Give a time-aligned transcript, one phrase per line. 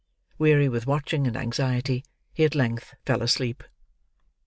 [0.39, 2.03] Weary with watching and anxiety,
[2.33, 3.63] he at length fell asleep.